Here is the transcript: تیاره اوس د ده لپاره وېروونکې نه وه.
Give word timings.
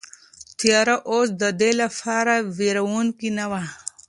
تیاره 0.59 0.95
اوس 1.11 1.27
د 1.41 1.43
ده 1.59 1.71
لپاره 1.81 2.33
وېروونکې 2.57 3.29
نه 3.37 3.45
وه. 3.51 3.63